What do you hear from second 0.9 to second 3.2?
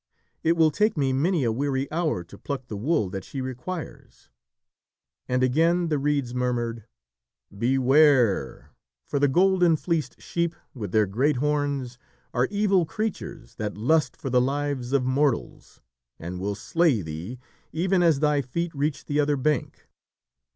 me many a weary hour to pluck the wool